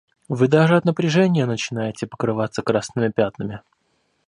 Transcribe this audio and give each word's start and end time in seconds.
Вы 0.29 0.47
даже 0.47 0.77
от 0.77 0.83
напряжения 0.85 1.45
начинаете 1.45 2.07
покрываться 2.07 2.63
красными 2.63 3.09
пятнами. 3.09 3.61